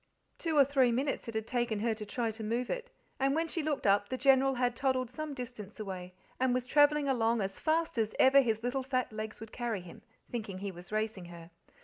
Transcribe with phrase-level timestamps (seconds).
[0.39, 3.47] Two or three minutes it had taken her to try to move it, and when
[3.47, 7.59] she looked up the General had toddled same distance away, and was travelling along as
[7.59, 10.01] fast as ever his little fat legs would carry him,
[10.31, 11.51] thinking he was racing her.